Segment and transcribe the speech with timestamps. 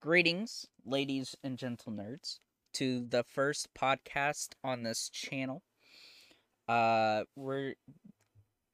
[0.00, 2.38] Greetings, ladies and gentle nerds,
[2.72, 5.62] to the first podcast on this channel.
[6.66, 7.74] Uh, we're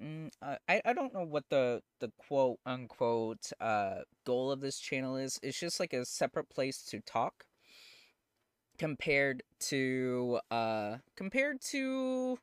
[0.00, 5.16] mm, I I don't know what the the quote unquote uh goal of this channel
[5.16, 5.40] is.
[5.42, 7.44] It's just like a separate place to talk
[8.78, 12.38] compared to uh compared to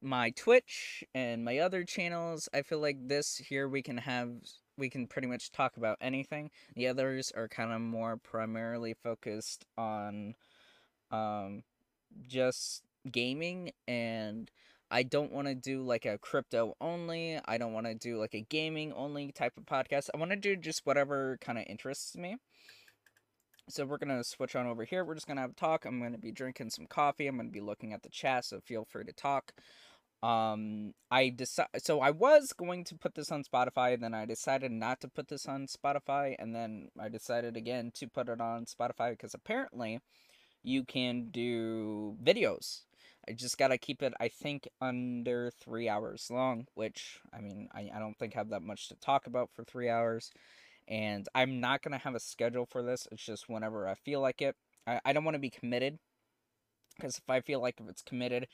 [0.00, 2.48] my Twitch and my other channels.
[2.52, 4.30] I feel like this here we can have
[4.76, 6.50] we can pretty much talk about anything.
[6.74, 10.34] The others are kind of more primarily focused on
[11.10, 11.62] um
[12.26, 14.50] just gaming and
[14.90, 17.40] I don't want to do like a crypto only.
[17.44, 20.10] I don't want to do like a gaming only type of podcast.
[20.14, 22.36] I want to do just whatever kind of interests me.
[23.68, 25.04] So we're going to switch on over here.
[25.04, 25.86] We're just going to have a talk.
[25.86, 27.26] I'm going to be drinking some coffee.
[27.26, 29.52] I'm going to be looking at the chat, so feel free to talk.
[30.26, 34.72] Um, I decided, so I was going to put this on Spotify, then I decided
[34.72, 38.64] not to put this on Spotify, and then I decided again to put it on
[38.64, 40.00] Spotify because apparently
[40.64, 42.80] you can do videos.
[43.28, 47.90] I just gotta keep it, I think, under three hours long, which, I mean, I,
[47.94, 50.32] I don't think I have that much to talk about for three hours.
[50.88, 54.42] And I'm not gonna have a schedule for this, it's just whenever I feel like
[54.42, 54.56] it.
[54.88, 56.00] I, I don't want to be committed
[56.96, 58.48] because if I feel like if it's committed,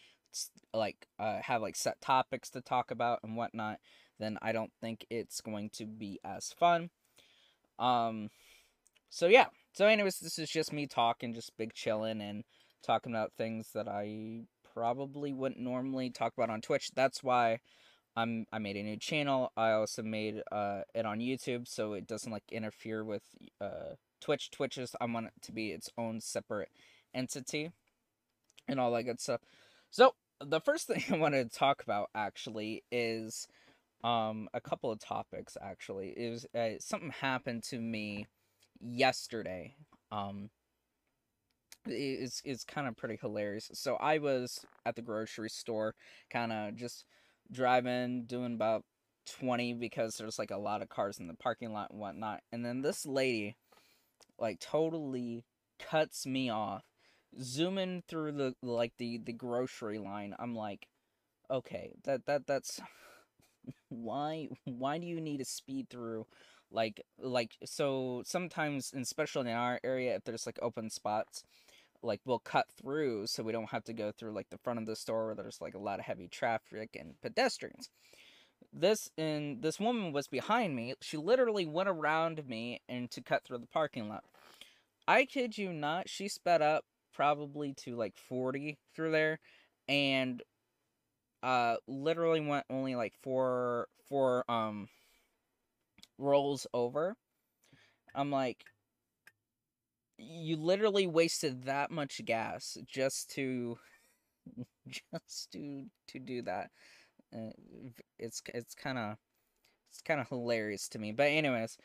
[0.72, 3.78] like uh, have like set topics to talk about and whatnot,
[4.18, 6.90] then I don't think it's going to be as fun.
[7.78, 8.30] Um,
[9.10, 9.46] so yeah.
[9.74, 12.44] So anyways, this is just me talking, just big chilling and
[12.82, 14.42] talking about things that I
[14.74, 16.90] probably wouldn't normally talk about on Twitch.
[16.94, 17.60] That's why
[18.16, 19.52] I'm I made a new channel.
[19.56, 23.22] I also made uh it on YouTube so it doesn't like interfere with
[23.60, 24.50] uh Twitch.
[24.50, 26.68] Twitch is I want it to be its own separate
[27.14, 27.72] entity
[28.68, 29.40] and all that good stuff.
[29.90, 30.14] So
[30.46, 33.46] the first thing I wanted to talk about actually is
[34.04, 36.08] um a couple of topics actually.
[36.08, 38.26] Is uh, something happened to me
[38.80, 39.76] yesterday
[40.10, 40.50] um
[41.86, 43.70] is is kind of pretty hilarious.
[43.74, 45.94] So i was at the grocery store
[46.30, 47.04] kind of just
[47.50, 48.84] driving doing about
[49.38, 52.40] 20 because there's like a lot of cars in the parking lot and whatnot.
[52.52, 53.56] And then this lady
[54.38, 55.44] like totally
[55.78, 56.84] cuts me off
[57.40, 60.86] zooming through the like the the grocery line i'm like
[61.50, 62.80] okay that that that's
[63.88, 66.26] why why do you need to speed through?
[66.70, 71.44] Like like so sometimes especially in our area if there's like open spots
[72.02, 74.86] like we'll cut through so we don't have to go through like the front of
[74.86, 77.90] the store where there's like a lot of heavy traffic and pedestrians.
[78.72, 80.94] This and this woman was behind me.
[81.02, 84.24] She literally went around me and to cut through the parking lot.
[85.06, 89.40] I kid you not she sped up probably to like 40 through there
[89.88, 90.42] and
[91.42, 94.88] uh literally went only like four four um
[96.18, 97.16] rolls over.
[98.14, 98.64] I'm like
[100.18, 103.78] you literally wasted that much gas just to
[104.88, 106.70] just to to do that.
[107.34, 107.50] Uh,
[108.18, 109.16] it's it's kind of
[109.90, 111.78] it's kind of hilarious to me but anyways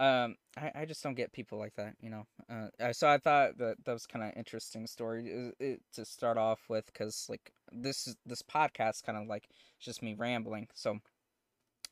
[0.00, 2.26] um, I, I just don't get people like that, you know.
[2.50, 5.52] Uh, so I thought that that was kind of interesting story
[5.92, 9.48] to start off with, because like this is this podcast kind of like
[9.78, 10.68] just me rambling.
[10.72, 11.00] So,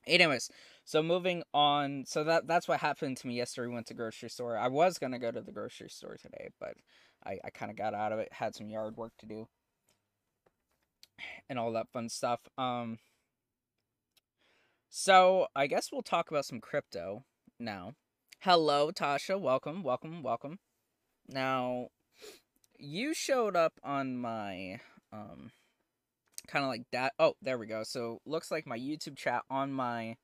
[0.06, 0.50] anyways,
[0.86, 2.04] so moving on.
[2.06, 3.68] So that that's what happened to me yesterday.
[3.68, 4.56] We went to grocery store.
[4.56, 6.74] I was gonna go to the grocery store today, but
[7.26, 8.32] I I kind of got out of it.
[8.32, 9.48] Had some yard work to do,
[11.50, 12.40] and all that fun stuff.
[12.56, 12.98] Um.
[14.88, 17.24] So I guess we'll talk about some crypto
[17.58, 17.94] now.
[18.40, 19.40] Hello, Tasha.
[19.40, 20.58] Welcome, welcome, welcome.
[21.28, 21.88] Now,
[22.78, 24.80] you showed up on my
[25.12, 25.50] um
[26.46, 27.12] kind of like that.
[27.18, 27.82] Oh, there we go.
[27.84, 30.16] So, looks like my YouTube chat on my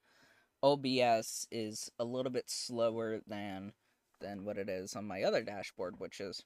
[0.62, 3.72] OBS is a little bit slower than
[4.20, 6.42] than what it is on my other dashboard, which is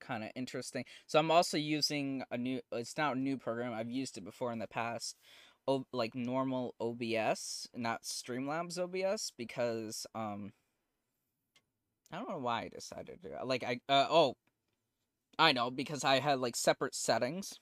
[0.00, 0.84] kind of interesting.
[1.06, 3.72] So I'm also using a new it's not a new program.
[3.72, 5.16] I've used it before in the past
[5.68, 10.52] o- like normal OBS, not Streamlabs OBS, because um,
[12.12, 14.36] I don't know why I decided to like I uh, oh,
[15.38, 17.58] I know because I had like separate settings,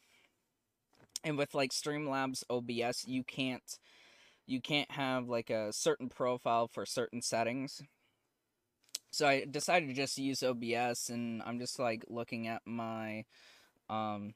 [1.22, 3.78] and with like Streamlabs OBS, you can't
[4.46, 7.82] you can't have like a certain profile for certain settings.
[9.10, 13.24] So I decided to just use OBS, and I'm just like looking at my
[13.88, 14.34] um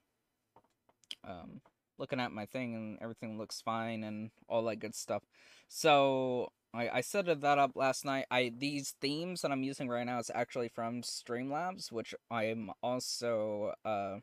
[1.24, 1.60] um
[1.98, 5.22] looking at my thing and everything looks fine and all that good stuff.
[5.68, 8.26] So I, I set that up last night.
[8.30, 13.72] I these themes that I'm using right now is actually from Streamlabs, which I'm also
[13.84, 14.18] uh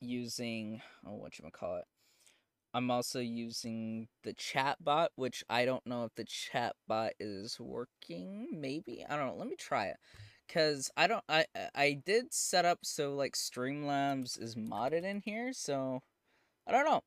[0.00, 1.84] using oh what you call it.
[2.72, 7.58] I'm also using the chat bot, which I don't know if the chat bot is
[7.58, 8.48] working.
[8.52, 9.36] Maybe I don't know.
[9.36, 9.96] Let me try it,
[10.48, 11.24] cause I don't.
[11.28, 16.02] I I did set up so like Streamlabs is modded in here, so
[16.66, 17.02] I don't know.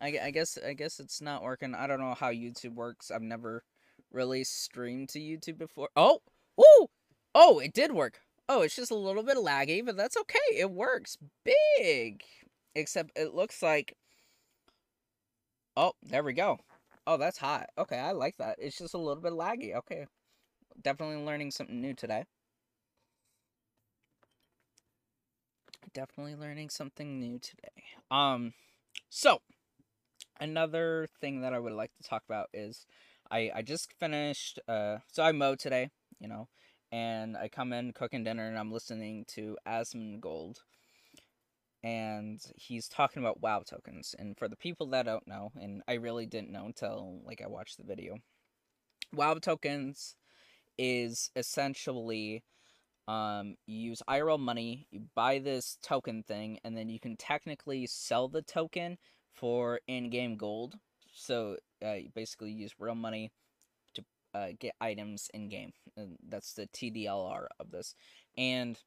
[0.00, 1.74] I, I guess I guess it's not working.
[1.74, 3.10] I don't know how YouTube works.
[3.10, 3.64] I've never
[4.12, 5.88] really streamed to YouTube before.
[5.96, 6.20] Oh,
[6.56, 6.88] woo!
[7.34, 8.20] Oh, it did work.
[8.48, 10.38] Oh, it's just a little bit laggy, but that's okay.
[10.56, 12.22] It works big.
[12.74, 13.96] Except it looks like
[15.76, 16.58] Oh, there we go.
[17.06, 17.66] Oh, that's hot.
[17.78, 18.56] Okay, I like that.
[18.58, 19.74] It's just a little bit laggy.
[19.74, 20.06] Okay.
[20.82, 22.24] Definitely learning something new today.
[25.94, 27.84] Definitely learning something new today.
[28.10, 28.52] Um,
[29.08, 29.40] so,
[30.40, 32.86] another thing that I would like to talk about is
[33.30, 36.48] I, I just finished, uh, so I mowed today, you know,
[36.90, 40.58] and I come in cooking dinner and I'm listening to Asmongold
[41.82, 44.14] and he's talking about WoW tokens.
[44.18, 47.48] And for the people that don't know, and I really didn't know until like I
[47.48, 48.18] watched the video,
[49.12, 50.16] WoW tokens
[50.78, 52.44] is essentially
[53.10, 57.86] um, you use IRL money, you buy this token thing, and then you can technically
[57.86, 58.98] sell the token
[59.32, 60.76] for in-game gold.
[61.12, 63.32] So uh, you basically use real money
[63.94, 65.72] to uh, get items in game.
[65.96, 67.94] And that's the TDLR of this.
[68.38, 68.78] And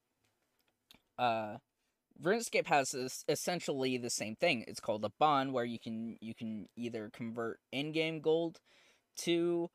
[1.17, 1.57] uh
[2.21, 4.63] RuneScape has this, essentially the same thing.
[4.67, 8.59] It's called a bond, where you can you can either convert in-game gold
[9.23, 9.69] to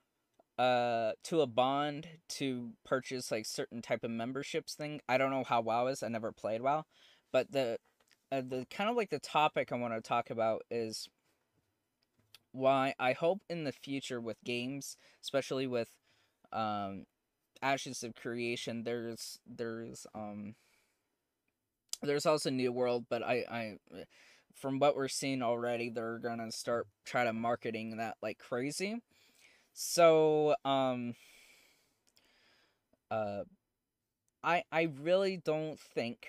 [0.58, 5.00] uh to a bond to purchase like certain type of memberships thing.
[5.08, 6.02] I don't know how WoW is.
[6.02, 6.84] I never played WoW,
[7.32, 7.78] but the
[8.30, 11.08] uh, the kind of like the topic I want to talk about is
[12.52, 15.88] why I hope in the future with games, especially with
[16.52, 17.04] um
[17.62, 20.54] Ashes of Creation, there's there's um
[22.02, 23.74] there's also New World, but I, I,
[24.54, 29.02] from what we're seeing already, they're gonna start try to marketing that like crazy.
[29.80, 31.14] So, um,
[33.10, 33.44] uh,
[34.42, 36.28] I I really don't think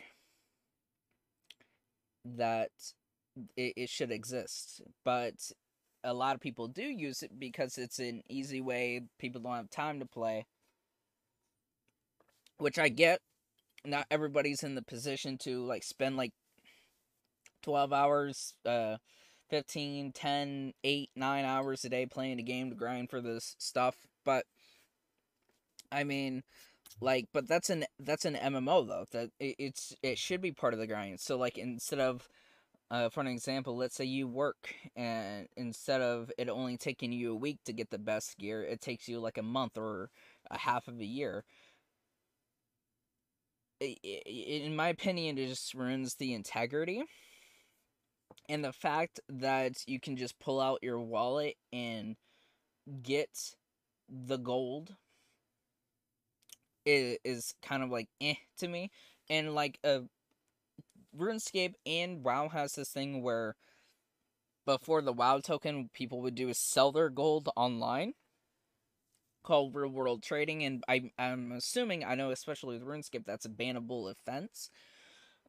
[2.25, 2.72] that
[3.56, 5.34] it, it should exist, but
[6.04, 9.01] a lot of people do use it because it's an easy way.
[9.19, 10.45] People don't have time to play,
[12.57, 13.22] which I get
[13.86, 16.34] not everybody's in the position to like spend like
[17.62, 18.97] 12 hours uh
[19.49, 23.95] 15 10 8 9 hours a day playing a game to grind for this stuff
[24.25, 24.45] but
[25.91, 26.44] i mean
[27.01, 30.73] like but that's an that's an mmo though that it, it's it should be part
[30.73, 32.27] of the grind so like instead of
[32.91, 37.31] uh, for an example, let's say you work and instead of it only taking you
[37.31, 40.09] a week to get the best gear, it takes you like a month or
[40.51, 41.44] a half of a year
[43.81, 47.03] in my opinion, it just ruins the integrity.
[48.49, 52.15] And the fact that you can just pull out your wallet and
[53.03, 53.29] get
[54.09, 54.95] the gold
[56.83, 58.89] is, is kind of like eh to me.
[59.29, 60.01] And like a uh,
[61.15, 63.56] RuneScape and WoW has this thing where
[64.65, 68.13] before the WoW token, people would do is sell their gold online
[69.44, 73.49] called real world trading, and I, I'm assuming, I know especially with RuneScape, that's a
[73.49, 74.69] bannable offense.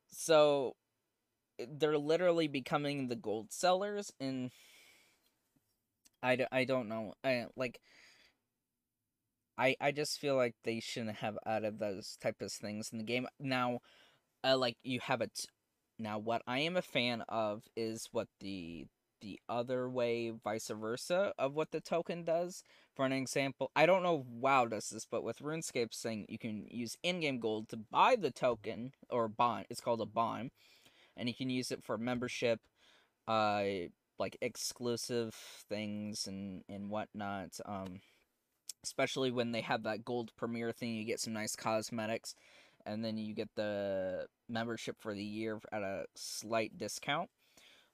[0.09, 0.77] So
[1.69, 4.51] they're literally becoming the gold sellers, and
[6.23, 7.15] I, I don't know.
[7.25, 7.81] I, like,
[9.59, 13.05] I, I just feel like they shouldn't have added those type of things in the
[13.05, 13.27] game.
[13.39, 13.81] Now,
[14.45, 15.47] uh, like, you have it.
[15.99, 18.87] Now, what I am a fan of is what the
[19.21, 22.63] the other way, vice versa, of what the token does.
[22.97, 26.67] For an example, I don't know WoW does this, but with RuneScape saying you can
[26.71, 29.67] use in-game gold to buy the token or bond.
[29.69, 30.53] It's called a bond,
[31.17, 32.61] and you can use it for membership,
[33.29, 33.65] uh,
[34.19, 35.35] like exclusive
[35.69, 37.59] things and and whatnot.
[37.65, 38.01] Um,
[38.83, 42.35] especially when they have that gold premiere thing, you get some nice cosmetics,
[42.87, 47.29] and then you get the membership for the year at a slight discount.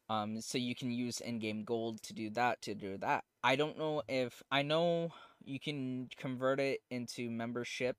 [0.09, 3.25] Um, so you can use in-game gold to do that, to do that.
[3.43, 5.11] I don't know if, I know
[5.45, 7.97] you can convert it into membership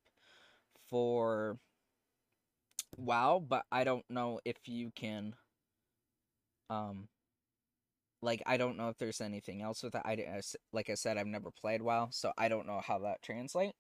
[0.90, 1.58] for
[2.98, 5.36] WoW, but I don't know if you can,
[6.70, 7.08] um,
[8.22, 10.06] like, I don't know if there's anything else with that.
[10.06, 10.42] I,
[10.74, 13.78] like I said, I've never played WoW, so I don't know how that translates.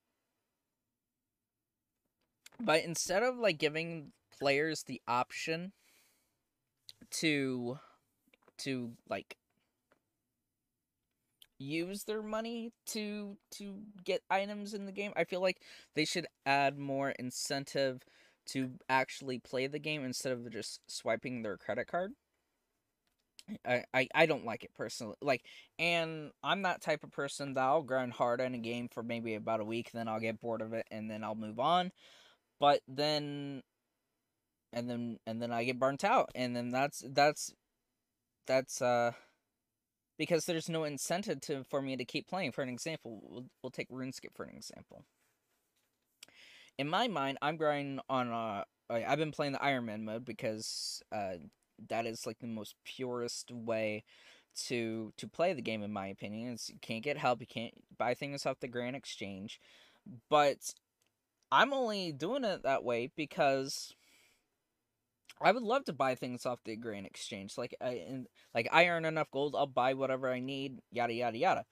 [2.59, 5.71] But instead of, like, giving players the option
[7.11, 7.79] to
[8.57, 9.37] to like
[11.59, 15.11] use their money to to get items in the game.
[15.15, 15.61] I feel like
[15.95, 18.01] they should add more incentive
[18.47, 22.13] to actually play the game instead of just swiping their credit card.
[23.65, 25.15] I, I, I don't like it personally.
[25.21, 25.43] Like,
[25.79, 29.35] and I'm that type of person that I'll grind hard in a game for maybe
[29.35, 31.91] about a week, then I'll get bored of it, and then I'll move on.
[32.59, 33.63] But then,
[34.73, 37.53] and then, and then I get burnt out, and then that's that's
[38.47, 39.11] that's uh
[40.17, 42.51] because there's no incentive to for me to keep playing.
[42.51, 45.05] For an example, we'll, we'll take RuneScape for an example.
[46.77, 51.01] In my mind, I'm grinding on uh I've been playing the Iron Man mode because
[51.11, 51.37] uh
[51.89, 54.03] that is like the most purest way
[54.67, 56.53] to to play the game in my opinion.
[56.53, 59.59] It's, you can't get help, you can't buy things off the Grand Exchange.
[60.29, 60.73] But
[61.51, 63.93] I'm only doing it that way because
[65.41, 67.57] I would love to buy things off the Grand Exchange.
[67.57, 71.65] Like I like I earn enough gold, I'll buy whatever I need, yada yada yada.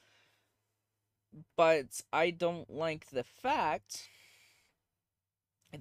[1.57, 4.09] But I don't like the fact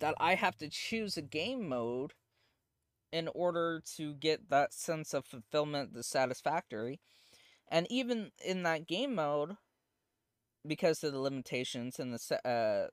[0.00, 2.12] that I have to choose a game mode
[3.12, 7.00] in order to get that sense of fulfillment, the satisfactory.
[7.70, 9.56] And even in that game mode,
[10.66, 12.88] because of the limitations and the uh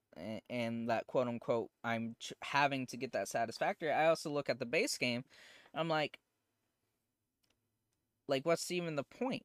[0.50, 3.92] and that quote unquote I'm ch- having to get that satisfactory.
[3.92, 5.24] I also look at the base game.
[5.74, 6.20] I'm like,
[8.28, 9.44] like what's even the point?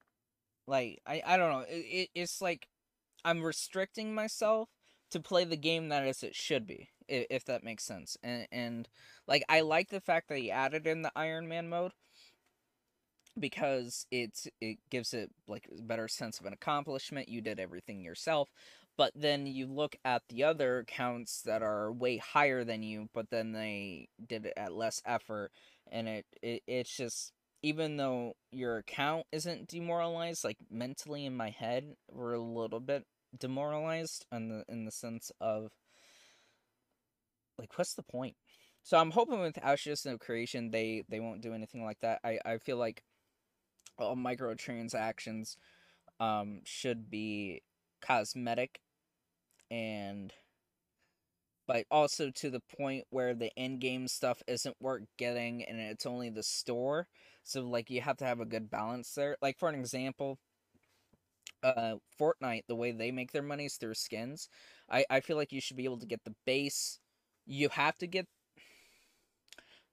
[0.67, 1.65] Like I I don't know.
[1.69, 2.69] It, it it's like
[3.25, 4.69] I'm restricting myself
[5.11, 8.17] to play the game that as it should be, if, that makes sense.
[8.23, 8.89] And and
[9.27, 11.93] like I like the fact that he added in the Iron Man mode
[13.39, 17.29] because it's it gives it like a better sense of an accomplishment.
[17.29, 18.51] You did everything yourself.
[18.97, 23.29] But then you look at the other accounts that are way higher than you, but
[23.29, 25.51] then they did it at less effort,
[25.93, 27.33] and it, it it's just
[27.63, 33.05] even though your account isn't demoralized, like mentally in my head, we're a little bit
[33.39, 35.73] demoralized in the in the sense of
[37.59, 38.37] like what's the point?
[38.83, 42.21] So I'm hoping with Ashes of Creation they they won't do anything like that.
[42.25, 43.03] I I feel like
[43.99, 45.57] all microtransactions
[46.21, 47.63] um, should be
[48.01, 48.81] cosmetic
[49.71, 50.33] and
[51.67, 56.07] but also to the point where the end game stuff isn't worth getting and it's
[56.07, 57.09] only the store
[57.43, 60.39] so like you have to have a good balance there like for an example
[61.63, 64.49] uh fortnite the way they make their money is through skins
[64.91, 67.01] i i feel like you should be able to get the base
[67.47, 68.27] you have to get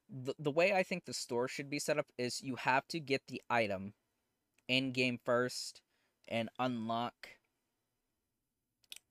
[0.10, 3.00] the, the way I think the store should be set up is you have to
[3.00, 3.94] get the item
[4.68, 5.82] in game first
[6.28, 7.14] and unlock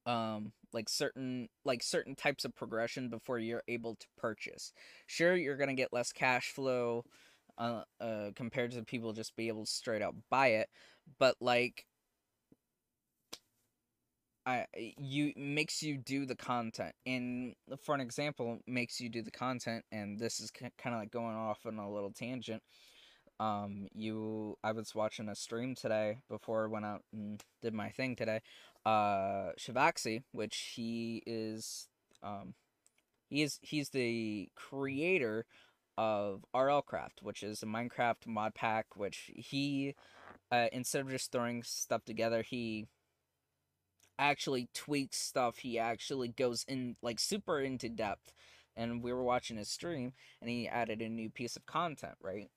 [0.07, 4.73] um like certain like certain types of progression before you're able to purchase.
[5.07, 7.05] Sure, you're gonna get less cash flow
[7.59, 10.69] uh, uh compared to people just be able to straight out buy it,
[11.19, 11.85] but like
[14.45, 19.31] I you makes you do the content and for an example makes you do the
[19.31, 22.63] content and this is kind of like going off on a little tangent
[23.39, 27.89] um you i was watching a stream today before i went out and did my
[27.91, 28.41] thing today
[28.85, 31.89] uh Shivaxi, which he is
[32.23, 32.55] um
[33.29, 35.47] he is he's the creator
[35.99, 39.95] of RLCraft, which is a Minecraft mod pack which he
[40.51, 42.87] uh, instead of just throwing stuff together, he
[44.19, 45.59] actually tweaks stuff.
[45.59, 48.33] He actually goes in like super into depth.
[48.75, 52.49] And we were watching his stream and he added a new piece of content, right?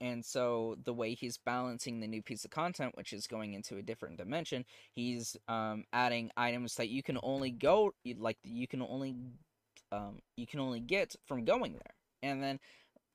[0.00, 3.76] And so the way he's balancing the new piece of content, which is going into
[3.76, 4.64] a different dimension,
[4.94, 9.14] he's um, adding items that you can only go like you can only
[9.92, 11.94] um, you can only get from going there.
[12.22, 12.60] And then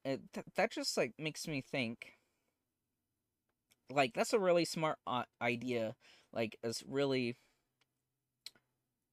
[0.04, 2.14] it, th- that just like makes me think
[3.92, 5.96] like that's a really smart uh, idea.
[6.34, 7.36] Like it's really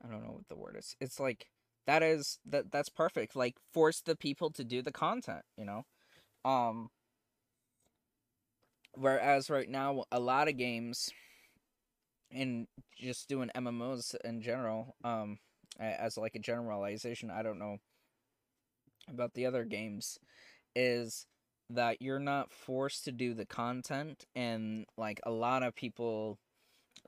[0.04, 0.97] I don't know what the word is.
[1.00, 1.47] It's like
[1.87, 3.37] that is that that's perfect.
[3.37, 5.85] Like force the people to do the content, you know?
[6.44, 6.90] Um
[8.94, 11.11] whereas right now a lot of games
[12.30, 12.66] and
[12.99, 15.38] just doing MMOs in general, um
[15.78, 17.78] as like a generalization, I don't know
[19.09, 20.18] about the other games
[20.75, 21.26] is
[21.71, 26.38] that you're not forced to do the content and like a lot of people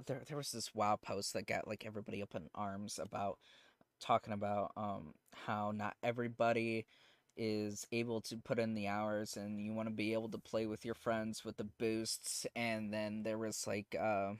[0.07, 3.39] there there was this wow post that got like everybody up in arms about
[4.01, 5.15] talking about um
[5.47, 6.87] how not everybody
[7.37, 10.67] is able to put in the hours and you want to be able to play
[10.67, 14.33] with your friends with the boosts and then there was like uh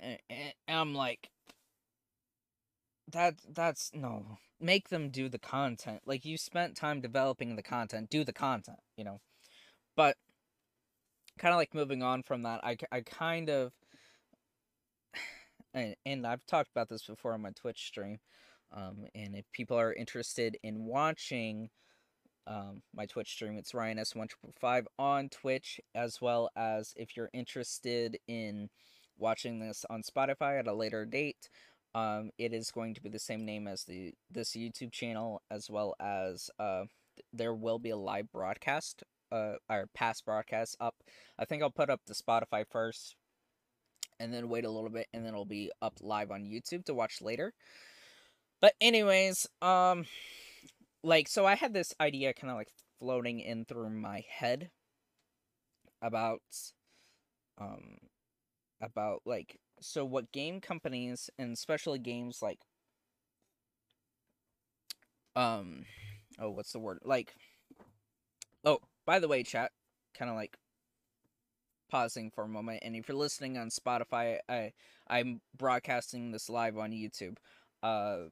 [0.00, 0.18] and,
[0.68, 1.30] I'm like
[3.10, 6.02] that that's no make them do the content.
[6.06, 9.20] Like you spent time developing the content do the content you know?
[9.96, 10.16] But
[11.38, 13.72] kind of like moving on from that I, I kind of
[15.74, 18.18] and, and I've talked about this before on my Twitch stream.
[18.74, 21.70] Um, and if people are interested in watching
[22.46, 23.56] um, my Twitch stream.
[23.56, 28.68] It's Ryan S1555 on Twitch, as well as if you're interested in
[29.18, 31.48] watching this on Spotify at a later date,
[31.94, 35.70] um, it is going to be the same name as the this YouTube channel, as
[35.70, 36.84] well as uh,
[37.32, 40.94] there will be a live broadcast, uh, or past broadcasts up.
[41.38, 43.16] I think I'll put up the Spotify first,
[44.20, 46.94] and then wait a little bit, and then it'll be up live on YouTube to
[46.94, 47.54] watch later.
[48.60, 50.04] But anyways, um,
[51.02, 54.70] like so, I had this idea kind of like floating in through my head
[56.02, 56.42] about,
[57.58, 57.96] um,
[58.80, 62.58] about like so what game companies and especially games like
[65.34, 65.84] um
[66.38, 67.34] oh what's the word like
[69.06, 69.70] by the way chat
[70.14, 70.56] kind of like
[71.90, 74.72] pausing for a moment and if you're listening on spotify i
[75.08, 77.36] i'm broadcasting this live on youtube
[77.82, 78.28] uh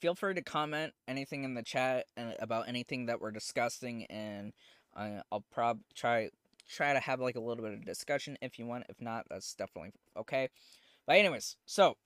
[0.00, 4.04] feel free to comment anything in the chat and uh, about anything that we're discussing
[4.06, 4.52] and
[4.96, 6.28] uh, i'll prob try
[6.68, 8.84] try to have like a little bit of discussion if you want.
[8.88, 10.48] If not, that's definitely okay.
[11.06, 11.96] But anyways, so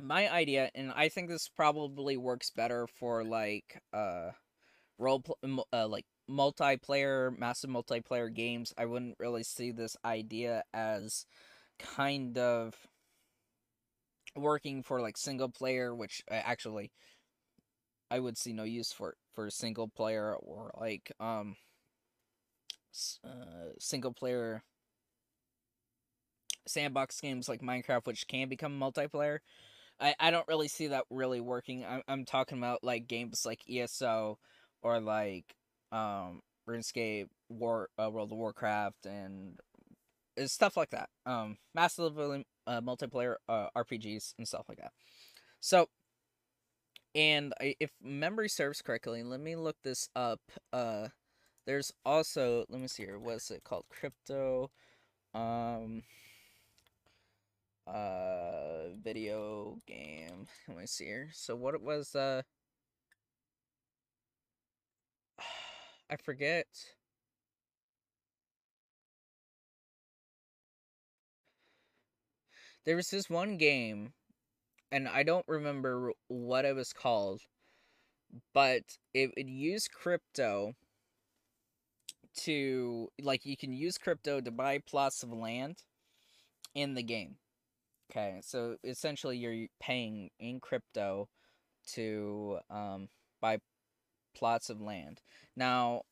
[0.00, 4.30] my idea, and I think this probably works better for like uh
[4.98, 8.72] role pl- uh, like multiplayer, massive multiplayer games.
[8.78, 11.26] I wouldn't really see this idea as
[11.78, 12.74] kind of
[14.36, 16.90] working for like single player, which I actually
[18.10, 21.56] I would see no use for for single player or like um
[23.24, 24.62] uh, single player
[26.66, 29.38] sandbox games like Minecraft, which can become multiplayer.
[30.00, 31.84] I, I don't really see that really working.
[31.84, 34.38] I'm, I'm talking about like games like ESO
[34.84, 35.56] or like
[35.90, 39.58] um RuneScape, War uh, World of Warcraft, and
[40.46, 41.08] stuff like that.
[41.26, 44.92] Um, massively uh, multiplayer uh, RPGs and stuff like that.
[45.60, 45.88] So,
[47.14, 50.40] and I, if memory serves correctly, let me look this up.
[50.72, 51.08] Uh,
[51.66, 53.18] there's also let me see here.
[53.18, 53.84] What's it called?
[53.90, 54.70] Crypto.
[55.34, 56.02] Um.
[57.86, 60.46] Uh, video game.
[60.68, 61.28] Let me see here.
[61.32, 62.14] So what it was.
[62.14, 62.42] Uh.
[66.14, 66.66] I forget.
[72.84, 74.12] There was this one game,
[74.92, 77.40] and I don't remember what it was called,
[78.52, 80.74] but it would use crypto
[82.42, 85.82] to like you can use crypto to buy plots of land
[86.76, 87.38] in the game.
[88.08, 91.28] Okay, so essentially you're paying in crypto
[91.94, 93.08] to um,
[93.40, 93.58] buy
[94.34, 95.20] plots of land.
[95.56, 96.02] Now,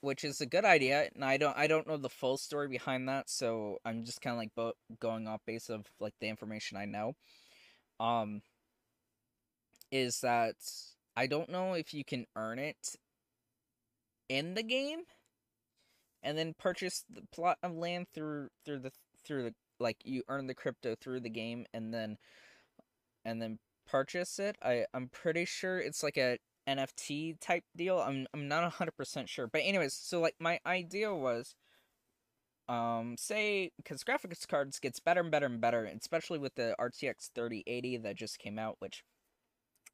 [0.00, 3.08] which is a good idea, and I don't I don't know the full story behind
[3.08, 6.76] that, so I'm just kind of like bo- going off base of like the information
[6.76, 7.14] I know.
[7.98, 8.42] Um,
[9.92, 10.56] is that
[11.16, 12.96] I don't know if you can earn it
[14.28, 15.00] in the game
[16.22, 18.92] and then purchase the plot of land through through the
[19.26, 22.16] through the like you earn the crypto through the game and then
[23.24, 24.56] and then purchase it.
[24.62, 26.38] I I'm pretty sure it's like a
[26.70, 27.98] NFT type deal.
[27.98, 29.46] I'm I'm not 100% sure.
[29.48, 31.54] But anyways, so like my idea was
[32.68, 37.30] um say cuz graphics cards gets better and better and better, especially with the RTX
[37.34, 39.04] 3080 that just came out which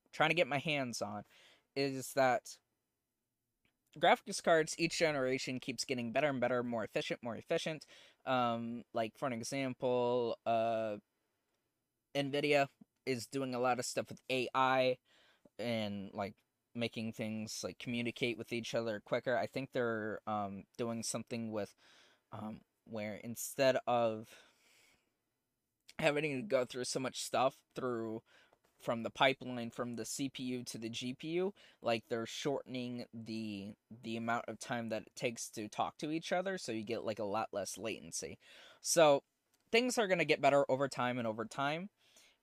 [0.04, 1.24] I'm trying to get my hands on
[1.76, 2.56] is that
[3.98, 7.86] graphics cards each generation keeps getting better and better, more efficient, more efficient.
[8.26, 10.96] Um, like for an example, uh,
[12.14, 12.68] Nvidia
[13.06, 14.96] is doing a lot of stuff with AI
[15.58, 16.34] and like
[16.76, 19.36] making things like communicate with each other quicker.
[19.36, 21.74] I think they're um doing something with
[22.32, 24.28] um where instead of
[25.98, 28.22] having to go through so much stuff through
[28.80, 34.44] from the pipeline from the CPU to the GPU, like they're shortening the the amount
[34.48, 37.24] of time that it takes to talk to each other, so you get like a
[37.24, 38.38] lot less latency.
[38.82, 39.22] So
[39.72, 41.88] things are gonna get better over time and over time.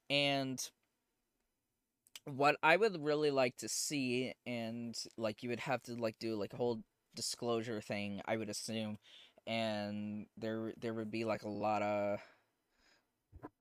[0.09, 0.59] And
[2.25, 6.35] what I would really like to see, and like you would have to like do
[6.35, 6.81] like a whole
[7.15, 8.97] disclosure thing, I would assume,
[9.47, 12.19] and there there would be like a lot of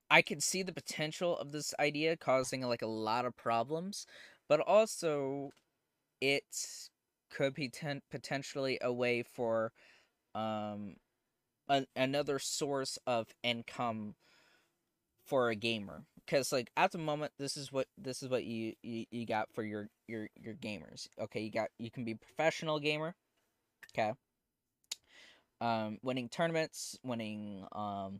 [0.09, 4.05] I could see the potential of this idea causing like a lot of problems,
[4.47, 5.51] but also
[6.21, 6.45] it
[7.29, 9.73] could be ten- potentially a way for
[10.35, 10.97] um
[11.69, 14.15] an- another source of income
[15.25, 18.73] for a gamer because like at the moment this is what this is what you,
[18.81, 22.79] you you got for your your your gamers okay you got you can be professional
[22.79, 23.15] gamer
[23.93, 24.13] okay
[25.61, 28.19] um winning tournaments winning um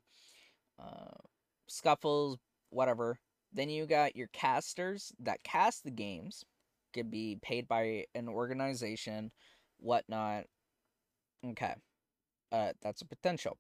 [0.80, 1.18] uh
[1.68, 2.38] scuffles,
[2.70, 3.20] whatever.
[3.52, 6.46] Then you got your casters that cast the games.
[6.94, 9.32] could be paid by an organization,
[9.80, 10.46] whatnot.
[11.46, 11.74] Okay,
[12.52, 13.58] uh, that's a potential.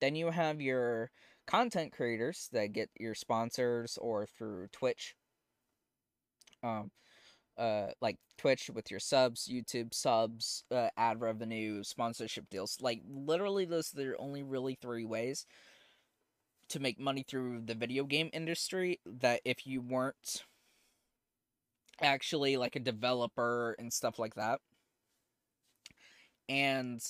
[0.00, 1.10] Then you have your
[1.46, 5.14] content creators that get your sponsors or through Twitch.
[6.62, 6.90] Um,
[7.56, 12.78] uh, like Twitch with your subs, YouTube subs, uh, ad revenue, sponsorship deals.
[12.80, 15.46] Like literally, those are only really three ways
[16.70, 19.00] to make money through the video game industry.
[19.06, 20.44] That if you weren't
[22.02, 24.60] actually like a developer and stuff like that,
[26.48, 27.00] and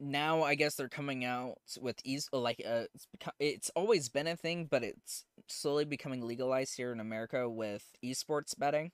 [0.00, 3.06] now I guess they're coming out with ease like uh it's,
[3.38, 8.58] it's always been a thing, but it's slowly becoming legalized here in America with esports
[8.58, 8.92] betting.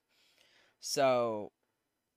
[0.80, 1.50] So,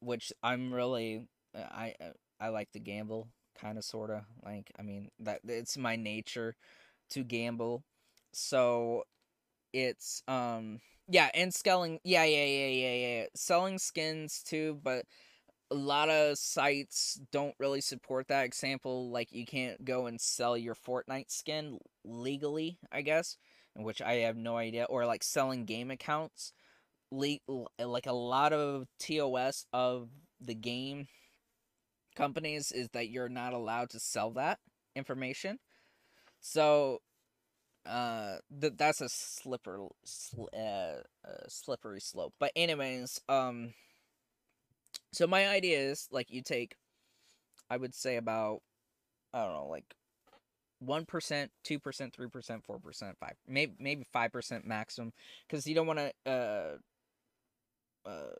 [0.01, 4.25] which I'm really uh, I uh, I like to gamble, kind of sorta.
[4.45, 6.55] Like I mean that it's my nature
[7.11, 7.83] to gamble.
[8.33, 9.03] So,
[9.73, 13.25] it's um yeah, and selling yeah, yeah, yeah, yeah, yeah.
[13.35, 15.05] Selling skins too, but
[15.73, 20.55] a lot of sites don't really support that example like you can't go and sell
[20.55, 23.37] your Fortnite skin legally, I guess,
[23.75, 26.53] which I have no idea or like selling game accounts
[27.11, 27.39] le-
[27.79, 30.09] like a lot of TOS of
[30.41, 31.07] the game
[32.15, 34.59] companies is that you're not allowed to sell that
[34.95, 35.59] information.
[36.41, 36.99] So
[37.85, 42.33] uh th- that's a slipper sl- uh, uh, slippery slope.
[42.39, 43.73] But anyways, um
[45.13, 46.75] so my idea is like you take
[47.69, 48.61] I would say about
[49.33, 49.85] I don't know, like
[50.79, 55.13] one percent, two percent, three percent, four percent, five, maybe maybe five percent maximum,
[55.47, 56.77] because you don't want to uh
[58.09, 58.35] uh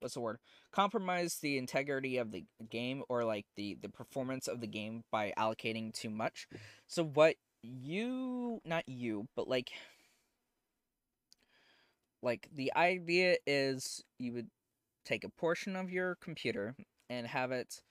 [0.00, 0.38] what's the word?
[0.72, 5.32] Compromise the integrity of the game or like the the performance of the game by
[5.38, 6.48] allocating too much.
[6.86, 9.70] So what you not you but like
[12.22, 14.48] like the idea is you would
[15.06, 16.74] take a portion of your computer
[17.08, 17.82] and have it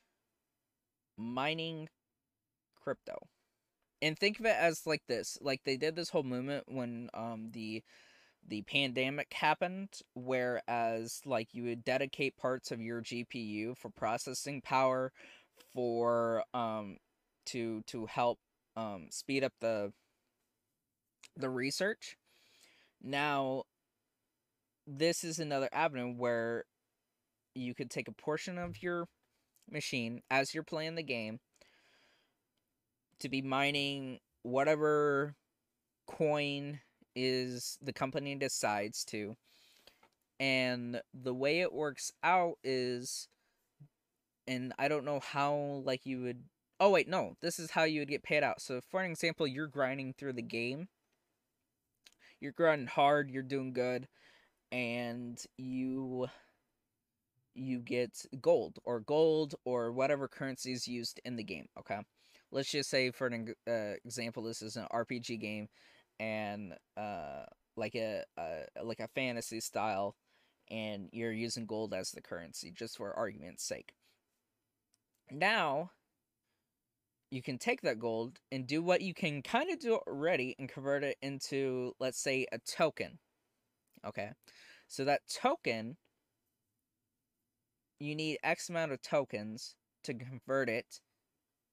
[1.18, 1.88] mining
[2.84, 3.18] crypto.
[4.02, 7.50] And think of it as like this like they did this whole movement when um
[7.52, 7.82] the
[8.48, 15.12] the pandemic happened whereas like you would dedicate parts of your GPU for processing power
[15.74, 16.98] for um
[17.48, 18.38] to to help
[18.76, 19.92] um speed up the
[21.38, 22.18] the research.
[23.02, 23.64] Now
[24.86, 26.66] this is another avenue where
[27.56, 29.08] you could take a portion of your
[29.72, 31.40] machine as you're playing the game
[33.20, 35.34] to be mining whatever
[36.06, 36.80] coin
[37.16, 39.36] is the company decides to.
[40.40, 43.28] And the way it works out is
[44.48, 46.44] and I don't know how like you would
[46.78, 47.38] Oh wait, no.
[47.42, 48.62] This is how you would get paid out.
[48.62, 50.90] So for an example, you're grinding through the game.
[52.42, 54.08] You're grinding hard, you're doing good,
[54.72, 56.28] and you
[57.56, 62.00] you get gold or gold or whatever currency is used in the game, okay?
[62.52, 65.68] Let's just say for an uh, example this is an RPG game
[66.20, 67.44] and uh
[67.76, 70.16] like a, a like a fantasy style
[70.70, 73.94] and you're using gold as the currency just for argument's sake.
[75.32, 75.92] Now
[77.32, 80.70] you can take that gold and do what you can kind of do already and
[80.70, 83.20] convert it into let's say a token.
[84.06, 84.30] Okay.
[84.88, 85.98] So that token
[88.00, 91.00] you need X amount of tokens to convert it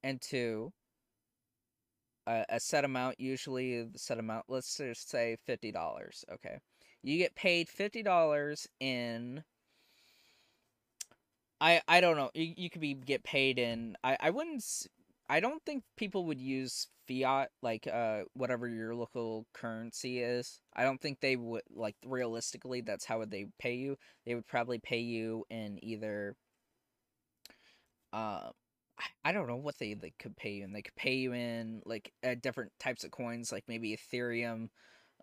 [0.02, 0.72] into
[2.26, 6.24] a, a set amount, usually the set amount, let's just say $50.
[6.32, 6.58] Okay.
[7.02, 9.42] You get paid $50 in.
[11.60, 12.30] I, I don't know.
[12.34, 13.96] You, you could be get paid in.
[14.02, 14.64] I, I wouldn't.
[15.28, 20.60] I don't think people would use fiat like uh whatever your local currency is.
[20.74, 23.96] I don't think they would like realistically that's how would they pay you.
[24.26, 26.36] They would probably pay you in either
[28.12, 28.50] uh
[29.24, 30.72] I don't know what they, they could pay you in.
[30.72, 34.68] They could pay you in like uh, different types of coins, like maybe Ethereum,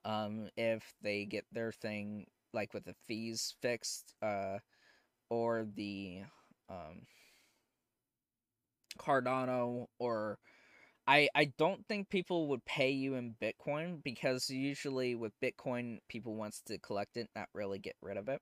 [0.06, 4.60] um, if they get their thing like with the fees fixed, uh,
[5.30, 6.22] or the
[6.70, 7.02] um,
[9.00, 10.38] Cardano, or
[11.08, 16.36] I I don't think people would pay you in Bitcoin because usually with Bitcoin people
[16.36, 18.42] wants to collect it, not really get rid of it,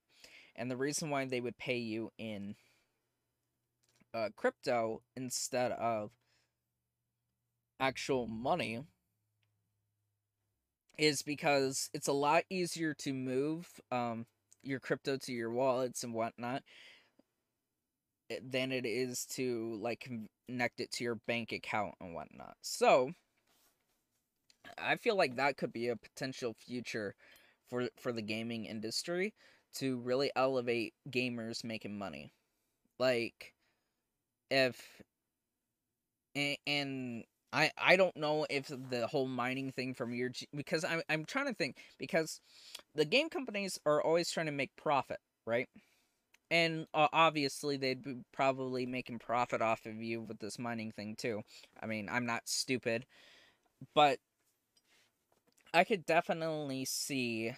[0.55, 2.55] and the reason why they would pay you in
[4.13, 6.11] uh, crypto instead of
[7.79, 8.83] actual money
[10.97, 14.25] is because it's a lot easier to move um,
[14.63, 16.63] your crypto to your wallets and whatnot
[18.41, 20.07] than it is to like
[20.47, 22.55] connect it to your bank account and whatnot.
[22.61, 23.11] So
[24.77, 27.15] I feel like that could be a potential future
[27.69, 29.33] for for the gaming industry
[29.75, 32.31] to really elevate gamers making money.
[32.99, 33.53] Like
[34.51, 35.01] if
[36.35, 41.01] and, and I I don't know if the whole mining thing from your because I'm
[41.09, 42.39] I'm trying to think because
[42.95, 45.67] the game companies are always trying to make profit, right?
[46.49, 51.15] And uh, obviously they'd be probably making profit off of you with this mining thing
[51.17, 51.41] too.
[51.81, 53.05] I mean, I'm not stupid,
[53.93, 54.19] but
[55.73, 57.53] I could definitely see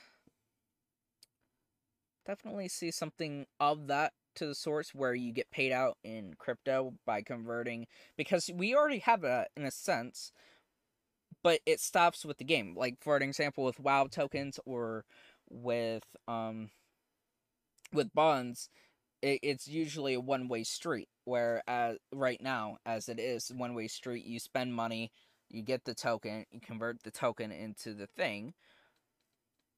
[2.25, 6.93] definitely see something of that to the source where you get paid out in crypto
[7.05, 10.31] by converting because we already have that in a sense
[11.41, 15.05] but it stops with the game like for an example with wow tokens or
[15.49, 16.69] with um
[17.93, 18.69] with bonds
[19.21, 24.25] it, it's usually a one-way street where as right now as it is one-way street
[24.25, 25.11] you spend money
[25.49, 28.53] you get the token you convert the token into the thing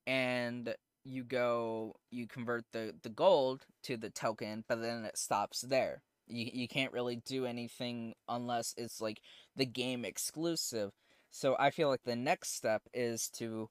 [0.07, 5.61] and you go you convert the the gold to the token but then it stops
[5.61, 6.01] there.
[6.27, 9.21] You you can't really do anything unless it's like
[9.55, 10.91] the game exclusive.
[11.31, 13.69] So i feel like the next step is to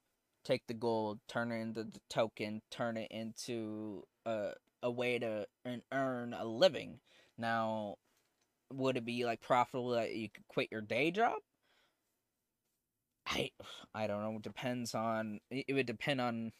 [0.50, 4.50] take the gold turn it into the token turn it into a
[4.82, 6.98] a way to earn, earn a living.
[7.38, 7.96] Now
[8.72, 11.38] would it be like profitable that you could quit your day job?
[13.26, 13.50] I
[13.94, 14.36] i don't know.
[14.36, 16.52] It depends on it would depend on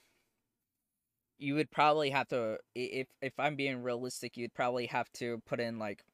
[1.38, 5.59] you would probably have to if if I'm being realistic, you'd probably have to put
[5.61, 6.05] in like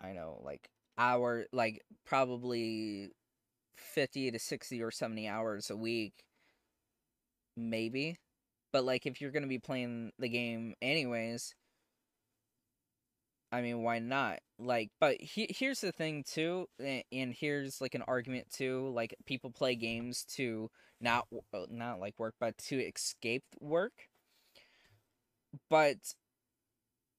[0.00, 3.10] I know, like hour like probably
[3.82, 6.24] 50 to 60 or 70 hours a week
[7.56, 8.18] maybe.
[8.72, 11.54] But like if you're going to be playing the game anyways,
[13.52, 14.38] I mean, why not?
[14.58, 18.90] Like, but he, here's the thing too, and here's like an argument too.
[18.94, 20.70] Like, people play games to
[21.02, 23.92] not uh, not like work, but to escape work.
[25.68, 25.98] But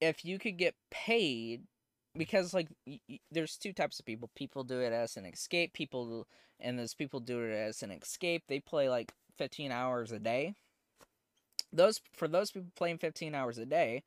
[0.02, 1.64] if you could get paid,
[2.18, 4.30] because like y- y- there's two types of people.
[4.36, 5.74] People do it as an escape.
[5.74, 6.28] People
[6.60, 8.44] and those people do it as an escape.
[8.48, 10.56] They play like 15 hours a day.
[11.72, 14.04] Those for those people playing 15 hours a day,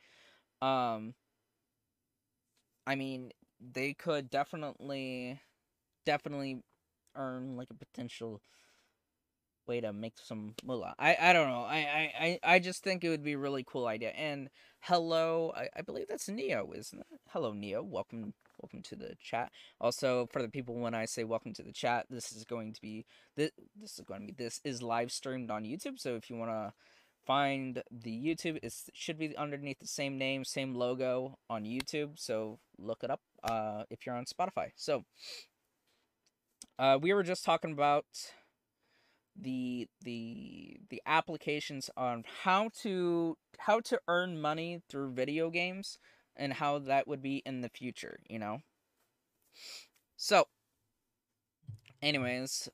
[0.62, 1.14] um
[2.86, 5.40] I mean, they could definitely,
[6.06, 6.62] definitely
[7.16, 8.40] earn like a potential
[9.66, 10.94] way to make some moolah.
[10.98, 11.62] I, I don't know.
[11.62, 14.10] I, I, I just think it would be a really cool idea.
[14.10, 14.48] And
[14.80, 17.06] hello, I, I believe that's Neo, isn't it?
[17.30, 17.82] Hello, Neo.
[17.82, 19.50] Welcome welcome to the chat.
[19.80, 22.80] Also, for the people when I say welcome to the chat, this is going to
[22.80, 23.04] be
[23.36, 23.50] this
[23.80, 25.98] this is going to be this is live streamed on YouTube.
[25.98, 26.72] So if you want to
[27.26, 28.58] find the YouTube.
[28.62, 32.18] It should be underneath the same name, same logo on YouTube.
[32.18, 34.70] So look it up uh, if you're on Spotify.
[34.76, 35.04] So
[36.78, 38.06] uh, we were just talking about
[39.40, 45.98] the the the applications on how to how to earn money through video games
[46.36, 48.20] and how that would be in the future.
[48.28, 48.60] You know.
[50.16, 50.48] So,
[52.02, 52.68] anyways,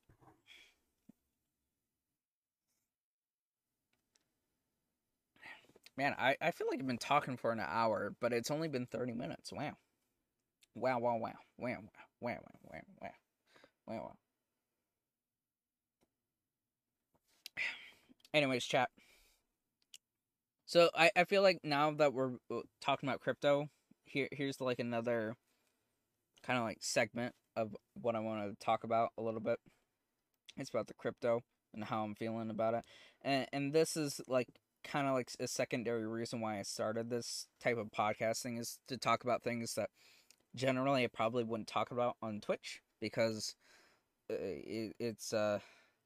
[5.96, 8.86] Man, I, I feel like I've been talking for an hour, but it's only been
[8.86, 9.52] 30 minutes.
[9.52, 9.76] Wow.
[10.74, 11.32] Wow, wow, wow.
[11.58, 11.78] Wow,
[12.20, 13.10] wow, wow, wow, wow,
[13.86, 14.16] wow, wow.
[18.34, 18.88] Anyways, chat.
[20.64, 23.68] So I, I feel like now that we're uh, talking about crypto,
[24.04, 25.36] here here's like another
[26.42, 29.58] kind of like segment of what I want to talk about a little bit.
[30.56, 31.40] It's about the crypto
[31.74, 32.84] and how I'm feeling about it.
[33.22, 34.48] And and this is like
[34.84, 38.96] kind of like a secondary reason why I started this type of podcasting is to
[38.96, 39.90] talk about things that
[40.54, 43.54] generally I probably wouldn't talk about on Twitch because
[44.30, 45.60] uh, it, it's a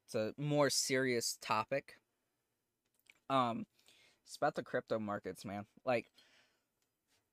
[0.05, 1.95] it's a more serious topic.
[3.29, 3.65] Um,
[4.25, 5.65] it's about the crypto markets, man.
[5.85, 6.07] Like,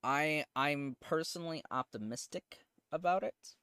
[0.03, 2.59] I I'm personally optimistic
[2.91, 3.55] about it,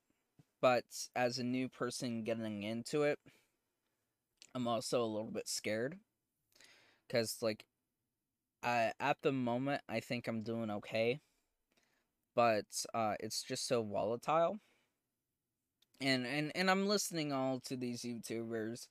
[0.61, 0.85] but
[1.16, 3.18] as a new person getting into it,
[4.55, 5.99] I'm also a little bit scared
[7.07, 7.64] because like
[8.62, 11.21] I at the moment I think I'm doing okay,
[12.35, 14.59] but uh, it's just so volatile.
[16.01, 18.88] And and and I'm listening all to these YouTubers,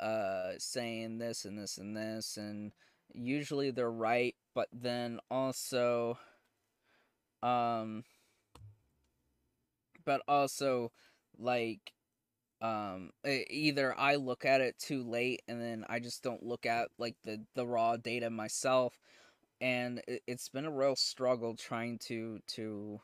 [0.00, 2.72] uh, saying this and this and this, and
[3.12, 6.18] usually they're right, but then also,
[7.42, 8.04] um,
[10.04, 10.92] but also
[11.38, 11.92] like
[12.62, 16.88] um either i look at it too late and then i just don't look at
[16.98, 18.98] like the the raw data myself
[19.60, 23.00] and it, has been a real struggle trying to to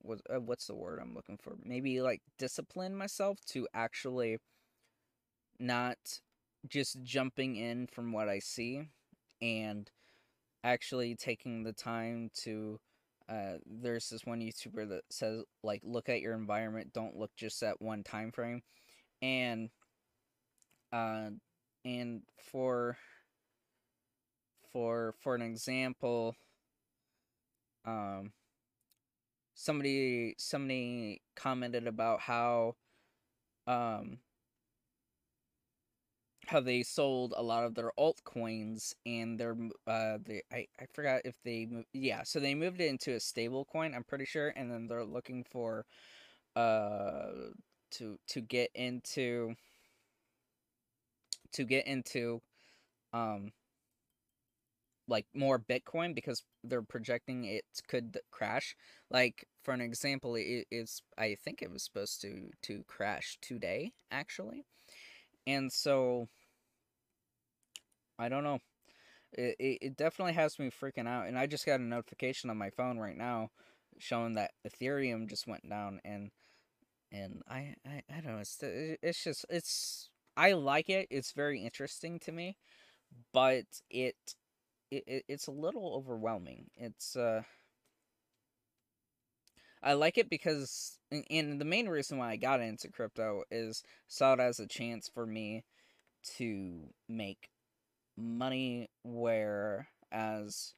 [0.00, 1.56] what uh, what's the word i'm looking for?
[1.64, 4.38] Maybe like discipline myself to actually
[5.62, 5.96] not
[6.68, 8.88] just jumping in from what I see
[9.40, 9.90] and
[10.64, 12.78] actually taking the time to
[13.28, 17.62] uh, there's this one YouTuber that says like look at your environment, don't look just
[17.62, 18.62] at one time frame.
[19.22, 19.70] And
[20.92, 21.30] uh
[21.84, 22.98] and for
[24.72, 26.36] for for an example
[27.86, 28.32] um
[29.54, 32.74] somebody somebody commented about how
[33.66, 34.18] um
[36.46, 41.22] how they sold a lot of their altcoins and their uh they I, I forgot
[41.24, 44.70] if they yeah so they moved it into a stable coin i'm pretty sure and
[44.70, 45.86] then they're looking for
[46.56, 47.30] uh
[47.92, 49.54] to to get into
[51.52, 52.40] to get into
[53.12, 53.52] um
[55.08, 58.76] like more bitcoin because they're projecting it could crash.
[59.10, 63.92] Like for an example it is i think it was supposed to to crash today
[64.10, 64.64] actually
[65.46, 66.28] and so
[68.18, 68.58] I don't know.
[69.32, 71.26] It, it, it definitely has me freaking out.
[71.28, 73.50] And I just got a notification on my phone right now
[73.98, 76.30] showing that Ethereum just went down and
[77.12, 81.08] and I I, I don't know it's it's just it's I like it.
[81.10, 82.56] It's very interesting to me,
[83.32, 84.16] but it
[84.90, 86.66] it it's a little overwhelming.
[86.76, 87.42] It's uh
[89.82, 90.98] I like it because
[91.30, 95.10] and the main reason why I got into crypto is saw it as a chance
[95.12, 95.64] for me
[96.36, 97.50] to make
[98.16, 100.74] money where as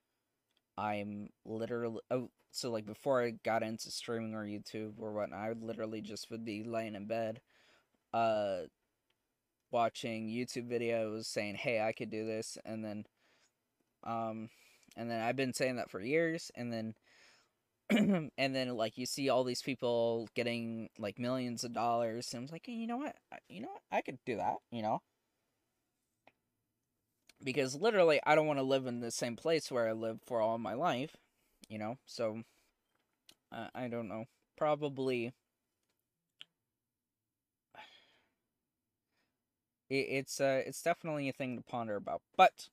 [0.77, 5.53] I'm literally oh, so like before I got into streaming or YouTube or whatnot, I
[5.53, 7.41] literally just would be laying in bed,
[8.13, 8.63] uh,
[9.71, 13.07] watching YouTube videos saying, "Hey, I could do this," and then,
[14.05, 14.51] um,
[14.97, 16.95] and then I've been saying that for years, and then,
[18.39, 22.53] and then like you see all these people getting like millions of dollars, and I'm
[22.53, 23.17] like, hey, you know what,
[23.49, 25.03] you know what, I could do that, you know
[27.43, 30.41] because literally I don't want to live in the same place where I lived for
[30.41, 31.17] all my life,
[31.69, 31.99] you know.
[32.07, 32.43] So
[33.53, 34.25] uh, I don't know.
[34.57, 35.33] Probably
[39.89, 42.23] it, it's uh it's definitely a thing to ponder about.
[42.37, 42.69] But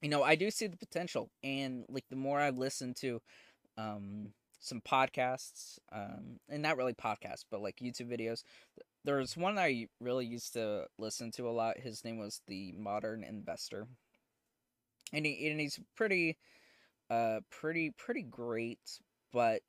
[0.00, 3.20] you know, I do see the potential and like the more I listen to
[3.78, 8.42] um some podcasts um and not really podcasts but like YouTube videos
[9.08, 11.78] there's one I really used to listen to a lot.
[11.78, 13.86] His name was the Modern Investor,
[15.14, 16.36] and he and he's pretty,
[17.08, 19.00] uh, pretty pretty great.
[19.32, 19.62] But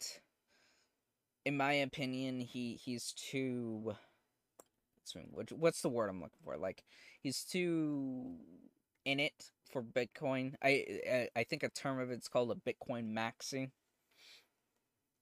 [1.45, 3.93] in my opinion, he he's too.
[5.55, 6.57] What's the word I'm looking for?
[6.57, 6.83] Like
[7.21, 8.35] he's too
[9.05, 10.53] in it for Bitcoin.
[10.61, 13.71] I I think a term of it's called a Bitcoin maxi,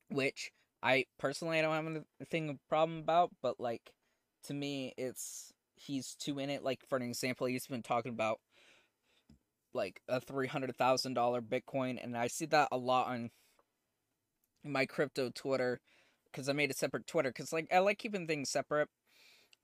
[0.10, 3.92] which I personally I don't have anything problem about, but like
[4.46, 6.64] to me it's he's too in it.
[6.64, 8.40] Like for an example, he's been talking about
[9.74, 13.32] like a three hundred thousand dollar Bitcoin, and I see that a lot on
[14.64, 15.80] my crypto Twitter
[16.26, 18.90] because I made a separate Twitter because like I like keeping things separate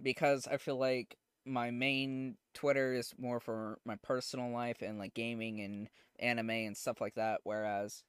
[0.01, 5.13] because I feel like my main Twitter is more for my personal life and like
[5.13, 5.89] gaming and
[6.19, 8.03] anime and stuff like that, whereas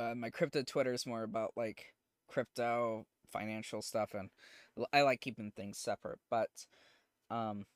[0.00, 1.86] uh, my crypto Twitter is more about like
[2.28, 4.30] crypto financial stuff and
[4.92, 6.50] I like keeping things separate, but
[7.30, 7.66] um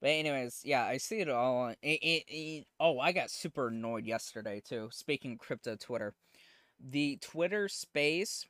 [0.00, 1.68] but anyways, yeah, I see it all.
[1.68, 4.90] It, it, it, oh, I got super annoyed yesterday too.
[4.92, 6.14] Speaking crypto Twitter,
[6.80, 8.46] the Twitter space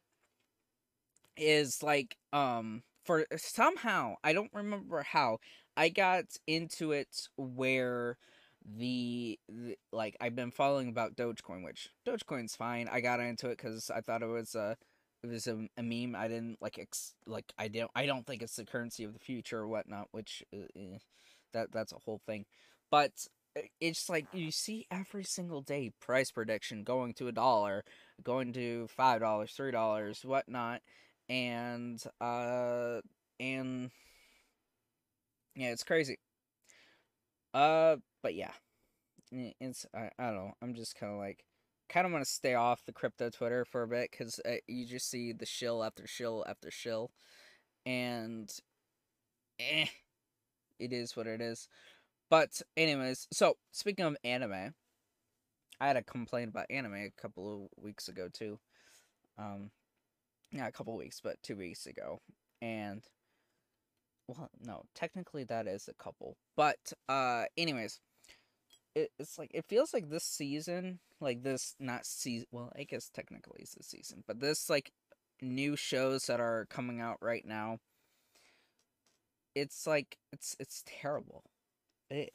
[1.37, 5.39] is like um for somehow I don't remember how
[5.77, 8.19] I got into it where
[8.77, 12.89] the, the like I've been following about Dogecoin, which Dogecoin's fine.
[12.91, 14.77] I got into it because I thought it was a
[15.23, 16.15] it was a, a meme.
[16.17, 19.19] I didn't like ex like I don't I don't think it's the currency of the
[19.19, 20.09] future or whatnot.
[20.13, 20.99] Which uh, eh,
[21.53, 22.45] that that's a whole thing.
[22.91, 23.13] But
[23.57, 27.85] eh, it's like you see every single day price prediction going to a dollar,
[28.23, 30.83] going to five dollars, three dollars, whatnot,
[31.29, 33.01] and uh
[33.41, 33.91] and
[35.55, 36.19] yeah, it's crazy.
[37.59, 38.53] Uh, but yeah,
[39.33, 40.53] it's I I don't know.
[40.63, 41.45] I'm just kind of like
[41.89, 44.87] kind of want to stay off the crypto Twitter for a bit because uh, you
[44.87, 47.11] just see the shill after shill after shill,
[47.85, 48.49] and
[49.59, 49.87] eh,
[50.79, 51.67] it is what it is.
[52.31, 54.75] But anyways, so speaking of anime,
[55.81, 58.61] I had a complaint about anime a couple of weeks ago too.
[59.37, 59.73] Um,
[60.53, 62.21] not a couple weeks, but two weeks ago,
[62.63, 63.03] and
[64.29, 66.37] well, no, technically that is a couple.
[66.57, 68.01] But uh, anyways,
[68.95, 72.47] it, it's like it feels like this season, like this not season.
[72.53, 74.93] Well, I guess technically it's the season, but this like
[75.43, 77.79] new shows that are coming out right now.
[79.55, 81.45] it's like it's it's terrible.
[82.11, 82.31] It,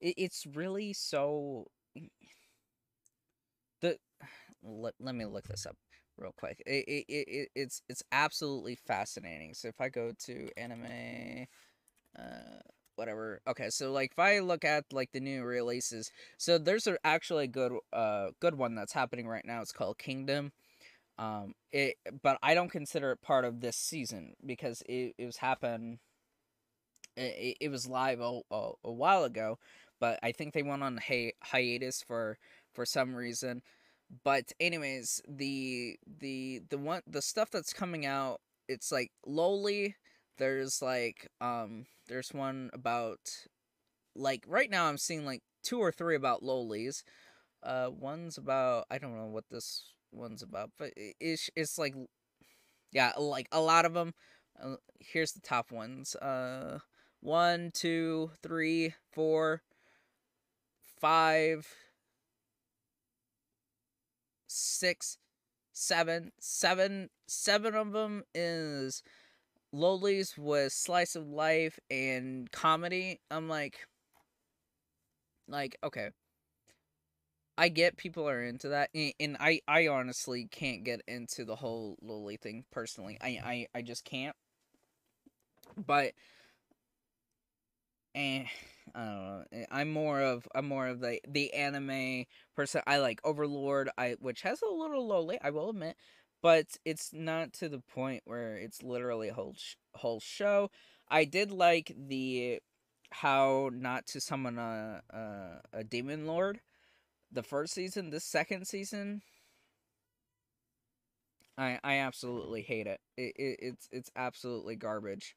[0.00, 1.66] it it's really so
[3.80, 3.98] the
[4.62, 5.76] let, let me look this up
[6.18, 6.62] real quick.
[6.66, 9.54] It, it, it, it's it's absolutely fascinating.
[9.54, 11.46] So if I go to anime
[12.18, 12.60] uh
[12.96, 13.40] whatever.
[13.46, 17.48] Okay, so like if I look at like the new releases, so there's actually a
[17.48, 19.62] good uh good one that's happening right now.
[19.62, 20.52] It's called Kingdom.
[21.18, 25.38] Um it but I don't consider it part of this season because it, it was
[25.38, 26.00] happen
[27.16, 29.58] it, it was live a, a, a while ago,
[30.00, 32.38] but I think they went on hi- hiatus for
[32.74, 33.62] for some reason.
[34.24, 39.96] But anyways, the the the one the stuff that's coming out, it's like lowly.
[40.38, 43.18] There's like um there's one about
[44.14, 47.04] like right now I'm seeing like two or three about lowlies.
[47.62, 51.94] Uh one's about I don't know what this one's about, but it's it's like
[52.92, 54.14] yeah, like a lot of them.
[54.62, 56.14] Uh, here's the top ones.
[56.16, 56.78] Uh
[57.20, 59.62] one, two, three, four,
[61.00, 61.66] five,
[64.46, 65.18] six,
[65.72, 69.02] seven, seven, seven of them is
[69.72, 73.20] lowlies with slice of life and comedy.
[73.30, 73.86] I'm like,
[75.48, 76.10] like okay.
[77.58, 81.96] I get people are into that, and I, I honestly can't get into the whole
[82.02, 83.16] lowly thing personally.
[83.20, 84.36] I, I, I just can't.
[85.74, 86.12] But,
[88.14, 88.48] and eh,
[88.94, 89.44] I don't know.
[89.52, 92.24] Eh, I'm more of I'm more of the the anime
[92.54, 92.82] person.
[92.86, 95.96] I like Overlord, I which has a little lowly, I will admit,
[96.42, 100.70] but it's not to the point where it's literally whole sh- whole show.
[101.08, 102.60] I did like the
[103.12, 106.60] how not to summon a a, a demon lord.
[107.32, 109.22] The first season, the second season,
[111.58, 113.00] I I absolutely hate it.
[113.16, 115.36] it, it it's it's absolutely garbage.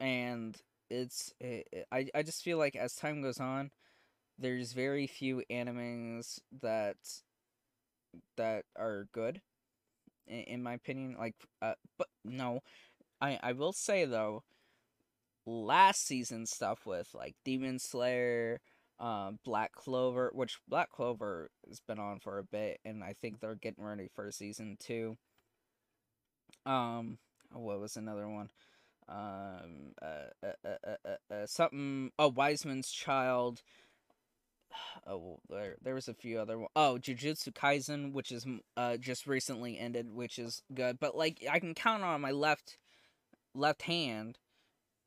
[0.00, 0.56] And
[0.90, 3.70] it's it, it, I I just feel like as time goes on,
[4.38, 6.96] there's very few animes that
[8.36, 9.40] that are good
[10.26, 12.60] in, in my opinion like uh, but no
[13.20, 14.44] I I will say though
[15.46, 18.60] last season stuff with like Demon Slayer
[18.98, 23.40] um, Black Clover, which Black Clover has been on for a bit, and I think
[23.40, 25.16] they're getting ready for season two.
[26.66, 27.18] Um,
[27.52, 28.50] what was another one?
[29.10, 32.12] Um, uh, uh, uh, something.
[32.18, 33.62] Oh, Wiseman's Child.
[35.06, 36.64] Oh, there there was a few other.
[36.76, 38.46] Oh, Jujutsu Kaisen, which is
[38.76, 41.00] uh just recently ended, which is good.
[41.00, 42.78] But like, I can count on my left
[43.54, 44.38] left hand